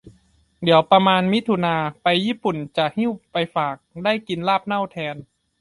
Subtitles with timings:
[0.63, 5.15] เดี๋ยวประมาณมิถุนาไปญี่ปุ่นจะหิ้วไปฝาก ได้กินลาบเน่าแทน